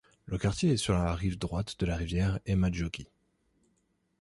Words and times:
Le 0.25 0.39
quartier 0.39 0.71
est 0.71 0.77
sur 0.77 0.93
la 0.95 1.13
rive 1.13 1.37
droite 1.37 1.79
de 1.79 1.85
la 1.85 1.95
rivière 1.95 2.39
Emajõgi. 2.47 3.07